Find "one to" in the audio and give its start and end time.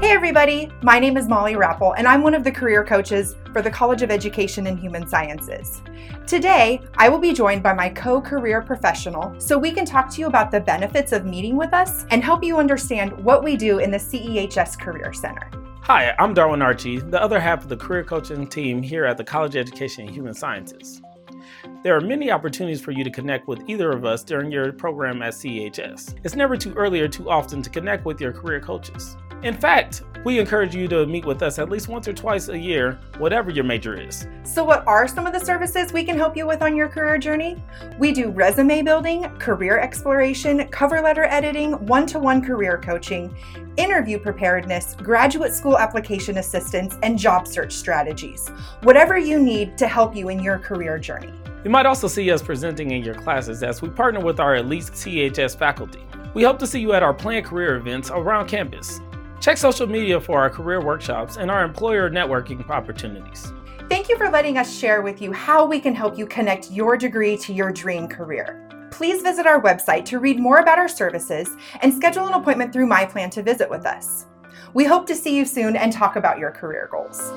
41.86-42.20